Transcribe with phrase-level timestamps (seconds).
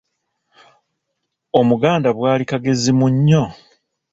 [1.59, 3.43] Omuganda bwali “kagezi munnyo?”